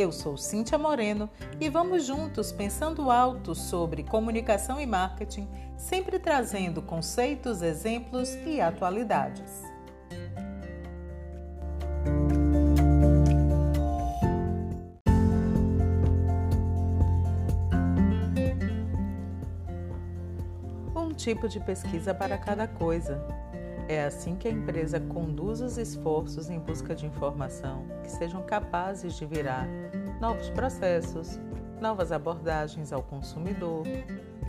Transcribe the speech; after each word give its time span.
Eu 0.00 0.10
sou 0.10 0.34
Cíntia 0.38 0.78
Moreno 0.78 1.28
e 1.60 1.68
vamos 1.68 2.06
juntos 2.06 2.50
pensando 2.50 3.10
alto 3.10 3.54
sobre 3.54 4.02
comunicação 4.02 4.80
e 4.80 4.86
marketing, 4.86 5.46
sempre 5.76 6.18
trazendo 6.18 6.80
conceitos, 6.80 7.60
exemplos 7.60 8.30
e 8.46 8.62
atualidades. 8.62 9.62
Um 20.96 21.12
tipo 21.12 21.46
de 21.46 21.60
pesquisa 21.60 22.14
para 22.14 22.38
cada 22.38 22.66
coisa. 22.66 23.22
É 23.90 24.04
assim 24.04 24.36
que 24.36 24.46
a 24.46 24.50
empresa 24.52 25.00
conduz 25.00 25.60
os 25.60 25.76
esforços 25.76 26.48
em 26.48 26.60
busca 26.60 26.94
de 26.94 27.06
informação 27.06 27.84
que 28.04 28.08
sejam 28.08 28.40
capazes 28.40 29.14
de 29.14 29.26
virar 29.26 29.66
novos 30.20 30.48
processos, 30.50 31.40
novas 31.80 32.12
abordagens 32.12 32.92
ao 32.92 33.02
consumidor, 33.02 33.84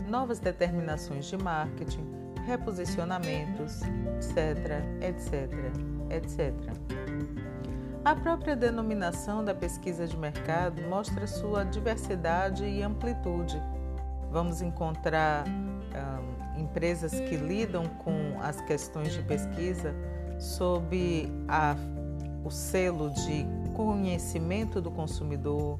novas 0.08 0.38
determinações 0.38 1.26
de 1.26 1.36
marketing, 1.36 2.06
reposicionamentos, 2.46 3.80
etc, 4.16 4.80
etc, 5.00 5.52
etc. 6.08 6.54
A 8.04 8.14
própria 8.14 8.54
denominação 8.54 9.44
da 9.44 9.56
pesquisa 9.56 10.06
de 10.06 10.16
mercado 10.16 10.80
mostra 10.82 11.26
sua 11.26 11.64
diversidade 11.64 12.64
e 12.64 12.80
amplitude. 12.80 13.60
Vamos 14.30 14.62
encontrar 14.62 15.42
empresas 16.72 17.12
que 17.12 17.36
lidam 17.36 17.84
com 18.02 18.40
as 18.40 18.58
questões 18.62 19.12
de 19.12 19.22
pesquisa 19.22 19.94
sob 20.38 21.30
a, 21.46 21.76
o 22.42 22.50
selo 22.50 23.10
de 23.10 23.46
conhecimento 23.74 24.80
do 24.80 24.90
consumidor, 24.90 25.78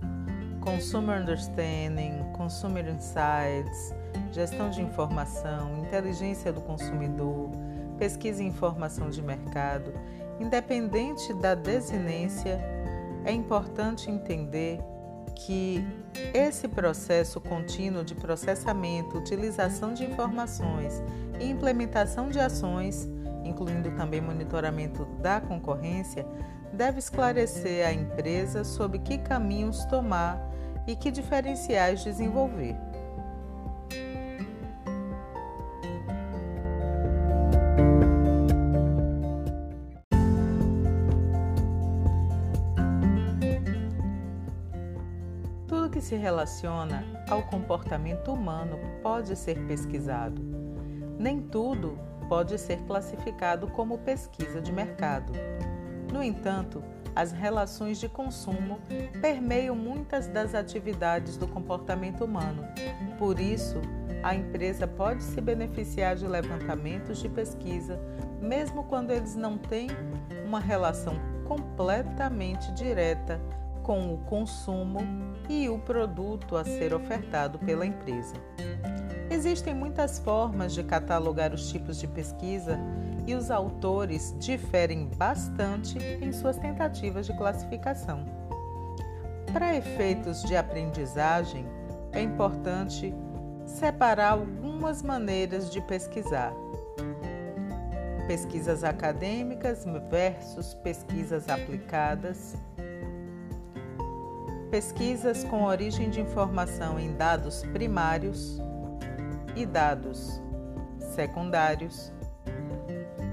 Consumer 0.61 1.23
Understanding, 1.23 2.23
Consumer 2.35 2.87
Insights, 2.87 3.95
gestão 4.33 4.69
de 4.69 4.83
informação, 4.83 5.79
inteligência 5.79 6.53
do 6.53 6.61
consumidor, 6.61 7.51
pesquisa 7.99 8.43
e 8.43 8.47
informação 8.47 9.09
de 9.09 9.23
mercado. 9.23 9.95
Independente 10.39 11.33
da 11.35 11.55
desinência, 11.55 12.61
é 13.25 13.33
importante 13.33 14.11
entender 14.11 14.79
que 15.35 15.85
esse 16.35 16.69
processo 16.69 17.41
contínuo 17.41 18.05
de 18.05 18.15
processamento, 18.15 19.19
utilização 19.19 19.93
de 19.93 20.05
informações 20.05 21.03
e 21.41 21.49
implementação 21.49 22.29
de 22.29 22.39
ações, 22.39 23.09
incluindo 23.45 23.91
também 23.93 24.21
monitoramento 24.21 25.05
da 25.21 25.41
concorrência, 25.41 26.27
deve 26.73 26.99
esclarecer 26.99 27.87
a 27.87 27.93
empresa 27.93 28.65
sobre 28.65 28.99
que 28.99 29.19
caminhos 29.19 29.85
tomar 29.87 30.41
e 30.87 30.97
que 30.97 31.11
diferenciais 31.11 32.03
desenvolver. 32.03 32.77
Se 46.13 46.17
relaciona 46.19 47.07
ao 47.27 47.43
comportamento 47.45 48.31
humano 48.31 48.79
pode 49.03 49.35
ser 49.35 49.59
pesquisado. 49.67 50.43
Nem 51.19 51.41
tudo 51.41 51.99
pode 52.29 52.59
ser 52.59 52.83
classificado 52.83 53.67
como 53.69 53.97
pesquisa 53.97 54.61
de 54.61 54.71
mercado. 54.71 55.33
No 56.13 56.23
entanto, 56.23 56.85
as 57.17 57.33
relações 57.33 57.99
de 57.99 58.11
consumo 58.11 58.79
permeiam 59.23 59.75
muitas 59.75 60.29
das 60.29 60.55
atividades 60.55 61.39
do 61.39 61.49
comportamento 61.49 62.27
humano. 62.27 62.63
Por 63.19 63.41
isso, 63.41 63.81
a 64.23 64.35
empresa 64.35 64.87
pode 64.87 65.23
se 65.23 65.41
beneficiar 65.41 66.15
de 66.15 66.27
levantamentos 66.27 67.21
de 67.21 67.29
pesquisa, 67.31 67.99
mesmo 68.39 68.85
quando 68.85 69.13
eles 69.13 69.35
não 69.35 69.57
têm 69.57 69.89
uma 70.45 70.61
relação 70.61 71.15
completamente 71.49 72.71
direta 72.75 73.41
com 73.83 74.15
o 74.15 74.19
consumo 74.19 75.01
e 75.49 75.69
o 75.69 75.79
produto 75.79 76.57
a 76.57 76.65
ser 76.65 76.95
ofertado 76.95 77.59
pela 77.59 77.85
empresa. 77.85 78.35
Existem 79.31 79.75
muitas 79.75 80.19
formas 80.19 80.75
de 80.75 80.83
catalogar 80.83 81.55
os 81.55 81.71
tipos 81.71 81.99
de 81.99 82.07
pesquisa 82.07 82.79
e 83.27 83.35
os 83.35 83.51
autores 83.51 84.35
diferem 84.39 85.07
bastante 85.17 85.99
em 85.99 86.33
suas 86.33 86.59
tentativas 86.59 87.27
de 87.27 87.37
classificação. 87.37 88.25
Para 89.53 89.77
efeitos 89.77 90.43
de 90.43 90.57
aprendizagem, 90.57 91.67
é 92.13 92.21
importante 92.21 93.15
separar 93.65 94.33
algumas 94.33 95.03
maneiras 95.03 95.71
de 95.71 95.81
pesquisar. 95.83 96.53
Pesquisas 98.27 98.85
acadêmicas 98.85 99.85
versus 100.11 100.75
pesquisas 100.75 101.49
aplicadas 101.49 102.57
pesquisas 104.73 105.45
com 105.45 105.65
origem 105.65 106.09
de 106.09 106.19
informação 106.19 106.99
em 106.99 107.15
dados 107.15 107.63
primários 107.75 108.59
e 109.55 109.67
dados 109.67 110.41
secundários, 111.15 112.11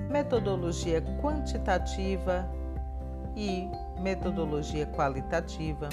metodologia 0.09 1.01
quantitativa 1.21 2.45
e 3.37 3.69
metodologia 4.01 4.85
qualitativa, 4.87 5.87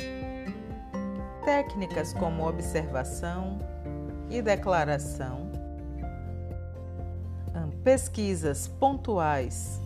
técnicas 1.44 2.12
como 2.12 2.44
observação 2.44 3.60
e 4.28 4.42
declaração, 4.42 5.48
pesquisas 7.84 8.66
pontuais 8.66 9.80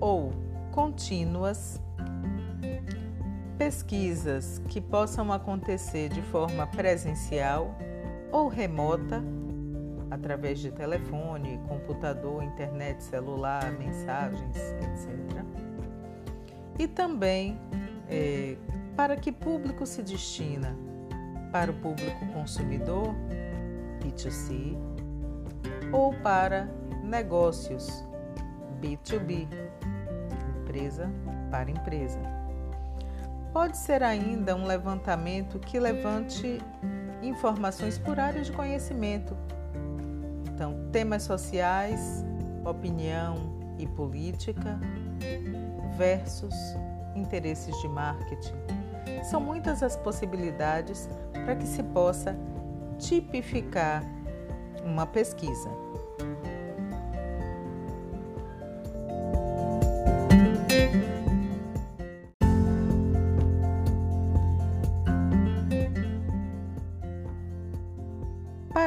ou 0.00 0.32
contínuas 0.72 1.80
pesquisas 3.60 4.58
que 4.70 4.80
possam 4.80 5.30
acontecer 5.30 6.08
de 6.08 6.22
forma 6.22 6.66
presencial 6.66 7.76
ou 8.32 8.48
remota, 8.48 9.22
através 10.10 10.60
de 10.60 10.72
telefone, 10.72 11.60
computador, 11.68 12.42
internet, 12.42 13.04
celular, 13.04 13.70
mensagens, 13.72 14.56
etc. 14.56 15.44
E 16.78 16.88
também 16.88 17.60
é, 18.08 18.56
para 18.96 19.14
que 19.14 19.30
público 19.30 19.84
se 19.84 20.02
destina? 20.02 20.74
Para 21.52 21.70
o 21.70 21.74
público 21.74 22.26
consumidor, 22.32 23.14
B2C, 24.02 24.74
ou 25.92 26.14
para 26.22 26.66
negócios, 27.04 28.06
B2B, 28.80 29.46
empresa 30.62 31.10
para 31.50 31.70
empresa. 31.70 32.39
Pode 33.52 33.76
ser 33.76 34.02
ainda 34.02 34.54
um 34.54 34.64
levantamento 34.64 35.58
que 35.58 35.78
levante 35.78 36.60
informações 37.20 37.98
por 37.98 38.20
área 38.20 38.42
de 38.42 38.52
conhecimento. 38.52 39.36
Então, 40.54 40.88
temas 40.92 41.24
sociais, 41.24 42.24
opinião 42.64 43.58
e 43.76 43.86
política 43.86 44.78
versus 45.96 46.54
interesses 47.16 47.76
de 47.80 47.88
marketing. 47.88 48.54
São 49.24 49.40
muitas 49.40 49.82
as 49.82 49.96
possibilidades 49.96 51.08
para 51.32 51.56
que 51.56 51.66
se 51.66 51.82
possa 51.82 52.36
tipificar 52.98 54.04
uma 54.84 55.06
pesquisa. 55.06 55.79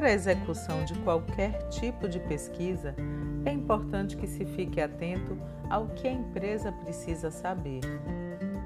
Para 0.03 0.11
a 0.11 0.15
execução 0.15 0.83
de 0.83 0.95
qualquer 0.95 1.69
tipo 1.69 2.09
de 2.09 2.19
pesquisa, 2.19 2.93
é 3.45 3.53
importante 3.53 4.17
que 4.17 4.27
se 4.27 4.43
fique 4.43 4.81
atento 4.81 5.37
ao 5.69 5.87
que 5.87 6.05
a 6.05 6.11
empresa 6.11 6.73
precisa 6.73 7.31
saber. 7.31 7.79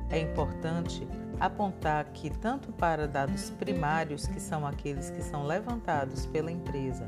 é 0.09 0.19
importante 0.19 1.07
apontar 1.39 2.05
que, 2.05 2.31
tanto 2.31 2.71
para 2.71 3.07
dados 3.07 3.51
primários, 3.51 4.25
que 4.25 4.39
são 4.39 4.65
aqueles 4.65 5.11
que 5.11 5.21
são 5.21 5.45
levantados 5.45 6.25
pela 6.25 6.51
empresa, 6.51 7.07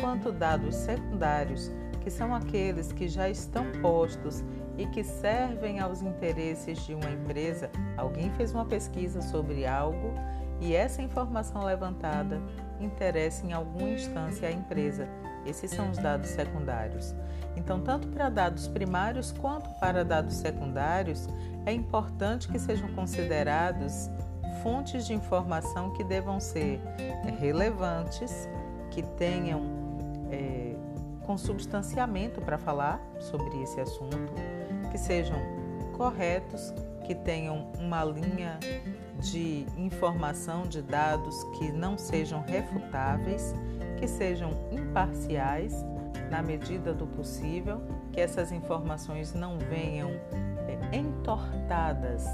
quanto 0.00 0.30
dados 0.30 0.76
secundários, 0.76 1.68
que 2.00 2.10
são 2.10 2.32
aqueles 2.32 2.92
que 2.92 3.08
já 3.08 3.28
estão 3.28 3.64
postos 3.82 4.44
e 4.78 4.86
que 4.86 5.02
servem 5.02 5.80
aos 5.80 6.00
interesses 6.00 6.78
de 6.86 6.94
uma 6.94 7.10
empresa, 7.10 7.68
alguém 7.96 8.30
fez 8.34 8.54
uma 8.54 8.66
pesquisa 8.66 9.20
sobre 9.20 9.66
algo 9.66 10.14
e 10.60 10.74
essa 10.76 11.02
informação 11.02 11.64
levantada 11.64 12.40
interessa 12.80 13.46
em 13.46 13.52
alguma 13.52 13.88
instância 13.90 14.48
à 14.48 14.52
empresa. 14.52 15.08
Esses 15.46 15.70
são 15.70 15.90
os 15.90 15.98
dados 15.98 16.30
secundários. 16.30 17.14
Então, 17.56 17.80
tanto 17.80 18.08
para 18.08 18.28
dados 18.28 18.66
primários 18.66 19.32
quanto 19.32 19.68
para 19.78 20.04
dados 20.04 20.34
secundários, 20.34 21.28
é 21.66 21.72
importante 21.72 22.48
que 22.48 22.58
sejam 22.58 22.92
considerados 22.94 24.10
fontes 24.62 25.06
de 25.06 25.14
informação 25.14 25.92
que 25.92 26.02
devam 26.02 26.40
ser 26.40 26.80
relevantes, 27.38 28.48
que 28.90 29.02
tenham 29.02 29.62
é, 30.30 30.74
consubstanciamento 31.24 32.40
para 32.40 32.58
falar 32.58 33.00
sobre 33.20 33.62
esse 33.62 33.80
assunto, 33.80 34.32
que 34.90 34.98
sejam 34.98 35.36
corretos, 35.96 36.72
que 37.06 37.14
tenham 37.14 37.70
uma 37.78 38.04
linha 38.04 38.58
de 39.20 39.66
informação, 39.76 40.62
de 40.62 40.82
dados 40.82 41.42
que 41.58 41.70
não 41.70 41.96
sejam 41.96 42.42
refutáveis, 42.42 43.54
que 43.98 44.06
sejam 44.06 44.50
imparciais 44.70 45.84
na 46.30 46.42
medida 46.42 46.92
do 46.92 47.06
possível, 47.06 47.80
que 48.12 48.20
essas 48.20 48.50
informações 48.52 49.34
não 49.34 49.58
venham 49.58 50.10
é, 50.66 50.96
entortadas, 50.96 52.24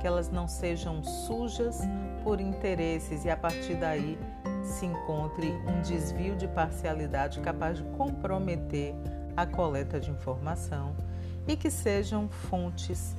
que 0.00 0.06
elas 0.06 0.30
não 0.30 0.48
sejam 0.48 1.02
sujas 1.02 1.80
por 2.22 2.40
interesses 2.40 3.24
e 3.24 3.30
a 3.30 3.36
partir 3.36 3.74
daí 3.76 4.18
se 4.62 4.84
encontre 4.84 5.52
um 5.66 5.80
desvio 5.82 6.34
de 6.34 6.48
parcialidade 6.48 7.40
capaz 7.40 7.78
de 7.78 7.84
comprometer 7.96 8.94
a 9.36 9.46
coleta 9.46 10.00
de 10.00 10.10
informação 10.10 10.94
e 11.46 11.56
que 11.56 11.70
sejam 11.70 12.28
fontes 12.28 13.14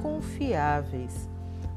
confiáveis. 0.00 1.28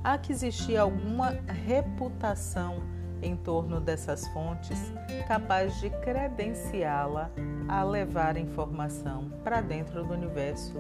Há 0.04 0.18
que 0.18 0.31
existir 0.31 0.78
alguma 0.78 1.31
reputação 1.66 2.81
em 3.22 3.36
torno 3.36 3.81
dessas 3.81 4.28
fontes 4.30 4.94
capaz 5.28 5.80
de 5.80 5.90
credenciá-la 5.90 7.30
a 7.68 7.84
levar 7.84 8.38
informação 8.38 9.30
para 9.44 9.62
dentro 9.62 10.04
do 10.04 10.13
universo 10.13 10.78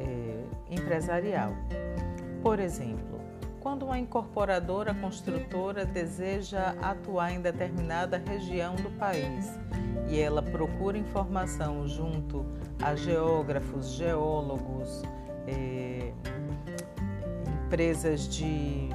é, 0.00 0.44
empresarial. 0.70 1.52
Por 2.42 2.60
exemplo, 2.60 3.20
quando 3.60 3.86
uma 3.86 3.98
incorporadora 3.98 4.94
construtora 4.94 5.84
deseja 5.84 6.74
atuar 6.82 7.32
em 7.32 7.40
determinada 7.40 8.18
região 8.18 8.74
do 8.76 8.90
país 8.98 9.58
e 10.08 10.20
ela 10.20 10.42
procura 10.42 10.98
informação 10.98 11.86
junto 11.86 12.44
a 12.82 12.94
geógrafos, 12.94 13.92
geólogos, 13.94 15.02
é, 15.46 16.12
empresas 17.66 18.28
de, 18.28 18.88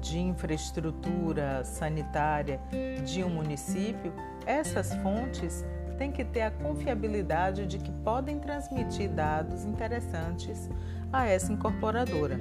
de 0.00 0.18
infraestrutura 0.18 1.64
sanitária 1.64 2.60
de 3.04 3.22
um 3.24 3.30
município, 3.30 4.12
essas 4.46 4.94
fontes 4.96 5.64
têm 5.98 6.10
que 6.10 6.24
ter 6.24 6.42
a 6.42 6.50
confiabilidade 6.50 7.66
de 7.66 7.78
que 7.78 7.90
podem 7.90 8.38
transmitir 8.38 9.10
dados 9.10 9.64
interessantes 9.64 10.68
a 11.12 11.26
essa 11.26 11.52
incorporadora. 11.52 12.38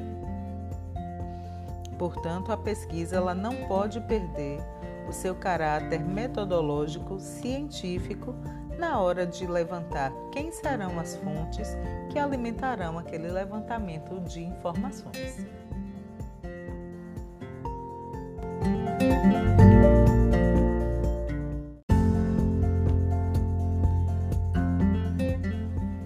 Portanto, 1.98 2.52
a 2.52 2.58
pesquisa 2.58 3.18
ela 3.18 3.36
não 3.36 3.68
pode 3.68 4.02
perder 4.02 4.60
o 5.08 5.14
seu 5.14 5.36
caráter 5.36 6.00
metodológico 6.00 7.20
científico 7.20 8.36
na 8.78 9.00
hora 9.00 9.26
de 9.26 9.46
levantar 9.46 10.12
quem 10.32 10.52
serão 10.52 11.00
as 11.00 11.16
fontes 11.18 11.78
que 12.12 12.20
alimentarão 12.20 12.98
aquele 12.98 13.30
levantamento 13.30 14.20
de 14.22 14.42
informações. 14.44 15.46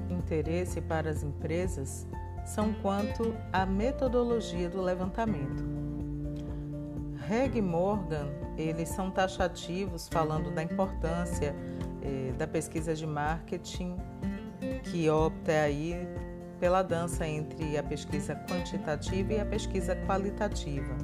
Interesse 0.10 0.82
para 0.82 1.10
as 1.10 1.24
empresas 1.24 2.08
são 2.46 2.74
quanto 2.82 3.36
à 3.52 3.66
metodologia 3.66 4.70
do 4.70 4.82
levantamento. 4.82 5.64
Reg 7.28 7.62
Morgan, 7.62 8.30
eles 8.58 8.90
são 8.90 9.12
taxativos 9.12 10.08
falando 10.08 10.52
da 10.52 10.64
importância 10.64 11.56
eh, 12.02 12.34
da 12.38 12.48
pesquisa 12.48 12.96
de 12.96 13.06
marketing 13.06 13.98
que 14.84 15.10
opta 15.10 15.52
aí 15.52 16.08
pela 16.60 16.82
dança 16.82 17.28
entre 17.28 17.78
a 17.78 17.84
pesquisa 17.84 18.36
quantitativa 18.50 19.34
e 19.34 19.40
a 19.40 19.46
pesquisa 19.46 19.96
qualitativa. 20.08 20.96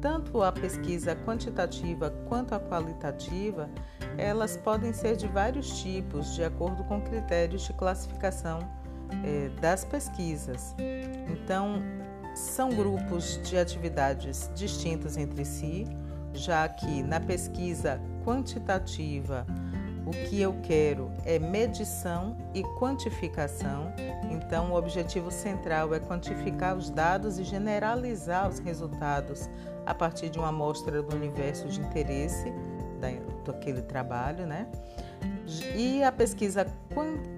Tanto 0.00 0.42
a 0.42 0.52
pesquisa 0.52 1.16
quantitativa 1.16 2.10
quanto 2.28 2.54
a 2.54 2.60
qualitativa, 2.60 3.68
elas 4.16 4.56
podem 4.56 4.92
ser 4.92 5.16
de 5.16 5.26
vários 5.26 5.80
tipos, 5.80 6.34
de 6.34 6.44
acordo 6.44 6.84
com 6.84 7.00
critérios 7.00 7.62
de 7.62 7.72
classificação 7.72 8.60
eh, 9.24 9.50
das 9.60 9.84
pesquisas. 9.84 10.74
Então, 11.28 11.82
são 12.34 12.70
grupos 12.70 13.40
de 13.42 13.58
atividades 13.58 14.50
distintos 14.54 15.16
entre 15.16 15.44
si, 15.44 15.84
já 16.38 16.68
que 16.68 17.02
na 17.02 17.20
pesquisa 17.20 18.00
quantitativa 18.24 19.46
o 20.06 20.10
que 20.10 20.40
eu 20.40 20.54
quero 20.62 21.10
é 21.26 21.38
medição 21.38 22.34
e 22.54 22.62
quantificação. 22.78 23.92
Então, 24.30 24.72
o 24.72 24.74
objetivo 24.74 25.30
central 25.30 25.92
é 25.94 26.00
quantificar 26.00 26.76
os 26.76 26.88
dados 26.88 27.38
e 27.38 27.44
generalizar 27.44 28.48
os 28.48 28.58
resultados 28.58 29.50
a 29.84 29.94
partir 29.94 30.30
de 30.30 30.38
uma 30.38 30.48
amostra 30.48 31.02
do 31.02 31.14
universo 31.14 31.68
de 31.68 31.80
interesse 31.80 32.50
daquele 33.44 33.82
trabalho, 33.82 34.46
né? 34.46 34.66
E 35.76 36.02
a 36.02 36.10
pesquisa 36.10 36.66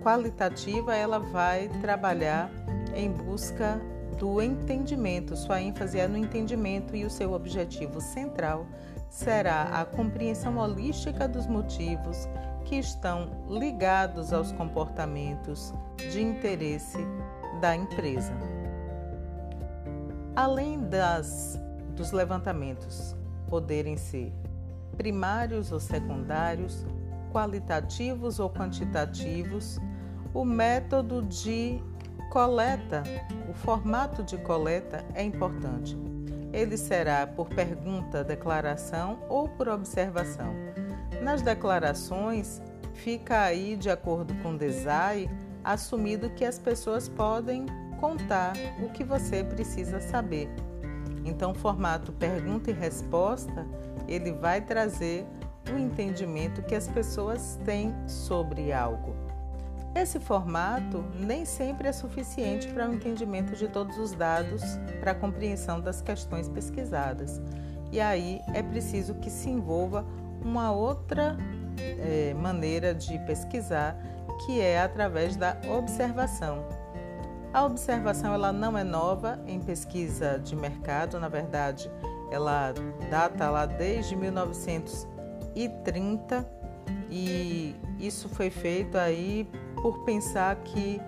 qualitativa 0.03 0.94
ela 0.94 1.19
vai 1.19 1.69
trabalhar 1.81 2.50
em 2.94 3.11
busca 3.11 3.81
do 4.19 4.41
entendimento. 4.43 5.37
Sua 5.37 5.61
ênfase 5.61 5.99
é 5.99 6.06
no 6.06 6.17
entendimento 6.17 6.94
e 6.94 7.05
o 7.05 7.11
seu 7.11 7.32
objetivo 7.32 8.00
central 8.00 8.67
será 9.11 9.65
a 9.65 9.85
compreensão 9.85 10.57
holística 10.57 11.27
dos 11.27 11.46
motivos 11.46 12.29
que 12.65 12.77
estão 12.77 13.44
ligados 13.49 14.32
aos 14.32 14.53
comportamentos 14.53 15.75
de 15.96 16.23
interesse 16.23 16.99
da 17.61 17.75
empresa. 17.75 18.32
Além 20.37 20.81
das, 20.89 21.61
dos 21.96 22.13
levantamentos 22.13 23.17
poderem 23.49 23.96
ser 23.96 24.32
primários 24.96 25.73
ou 25.73 25.81
secundários, 25.81 26.87
qualitativos 27.32 28.39
ou 28.39 28.49
quantitativos, 28.49 29.79
o 30.32 30.44
método 30.44 31.23
de 31.23 31.82
coleta, 32.31 33.03
o 33.49 33.53
formato 33.53 34.23
de 34.23 34.39
coleta 34.39 35.05
é 35.15 35.25
importante. 35.25 35.99
Ele 36.53 36.77
será 36.77 37.27
por 37.27 37.49
pergunta, 37.49 38.25
declaração 38.25 39.21
ou 39.29 39.49
por 39.49 39.69
observação. 39.69 40.53
Nas 41.23 41.43
declarações, 41.43 42.61
fica 42.95 43.43
aí, 43.43 43.77
de 43.77 43.91
acordo 43.91 44.35
com 44.43 44.55
o 44.55 44.59
design, 44.59 45.31
assumido 45.63 46.31
que 46.31 46.45
as 46.45 46.59
pessoas 46.59 47.09
podem 47.09 47.67
contar 48.01 48.55
o 48.83 48.89
que 48.89 49.05
você 49.05 49.45
precisa 49.45 50.01
saber. 50.01 50.49
Então, 51.25 51.53
o 51.53 51.55
formato 51.55 52.13
pergunta 52.13 52.71
e 52.71 52.75
resposta, 52.75 53.67
ele 54.09 54.33
vai 54.33 54.61
trazer 54.61 55.27
o 55.73 55.79
entendimento 55.79 56.63
que 56.63 56.75
as 56.75 56.89
pessoas 56.89 57.59
têm 57.65 57.95
sobre 58.09 58.73
algo. 58.73 59.15
Esse 59.94 60.19
formato 60.20 61.05
nem 61.19 61.44
sempre 61.44 61.89
é 61.89 61.93
suficiente 61.93 62.69
para 62.69 62.89
o 62.89 62.94
entendimento 62.94 63.56
de 63.56 63.67
todos 63.67 63.99
os 63.99 64.13
dados 64.13 64.63
para 65.01 65.11
a 65.11 65.15
compreensão 65.15 65.81
das 65.81 66.01
questões 66.01 66.49
pesquisadas. 66.49 67.43
E 67.91 68.01
aí 68.01 68.41
é 68.55 68.63
preciso 68.63 69.15
que 69.15 69.29
se 69.29 69.51
envolva 69.51 70.06
uma 70.41 70.70
outra 70.70 71.37
é, 71.79 72.32
maneira 72.35 72.94
de 72.94 73.19
pesquisar, 73.20 73.97
que 74.47 74.61
é 74.61 74.81
através 74.81 75.35
da 75.35 75.56
observação. 75.69 76.65
A 77.53 77.65
observação 77.65 78.32
ela 78.32 78.53
não 78.53 78.79
é 78.79 78.85
nova 78.85 79.41
em 79.44 79.59
pesquisa 79.59 80.39
de 80.39 80.55
mercado, 80.55 81.19
na 81.19 81.29
verdade, 81.29 81.91
ela 82.31 82.73
data 83.11 83.51
lá 83.51 83.67
desde 83.67 84.15
1930 84.15 86.49
e 87.11 87.75
isso 87.99 88.29
foi 88.29 88.51
feito 88.51 88.97
aí 88.97 89.49
por 89.82 90.05
pensar 90.05 90.56
que 90.56 91.00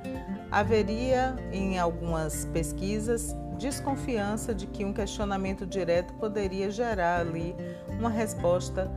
haveria 0.51 1.37
em 1.53 1.79
algumas 1.79 2.45
pesquisas 2.47 3.35
desconfiança 3.59 4.55
de 4.55 4.67
que 4.67 4.85
um 4.85 4.93
questionamento 4.93 5.65
direto 5.67 6.13
poderia 6.15 6.71
gerar 6.71 7.21
ali 7.21 7.55
uma 7.99 8.11
resposta 8.11 8.91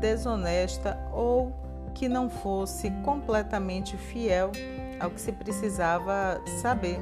desonesta 0.00 0.98
ou 1.12 1.52
que 1.94 2.08
não 2.08 2.30
fosse 2.30 2.90
completamente 3.04 3.96
fiel 3.96 4.52
ao 5.00 5.10
que 5.10 5.20
se 5.20 5.32
precisava 5.32 6.40
saber. 6.60 6.98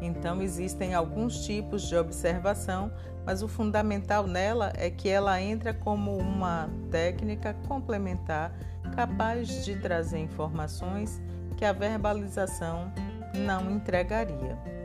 Então, 0.00 0.42
existem 0.42 0.94
alguns 0.94 1.44
tipos 1.44 1.82
de 1.88 1.96
observação, 1.96 2.92
mas 3.24 3.42
o 3.42 3.48
fundamental 3.48 4.26
nela 4.26 4.72
é 4.76 4.90
que 4.90 5.08
ela 5.08 5.40
entra 5.40 5.72
como 5.72 6.16
uma 6.16 6.68
técnica 6.90 7.54
complementar 7.66 8.52
capaz 8.94 9.64
de 9.64 9.76
trazer 9.76 10.18
informações 10.18 11.20
que 11.56 11.64
a 11.64 11.72
verbalização 11.72 12.92
não 13.34 13.70
entregaria. 13.70 14.75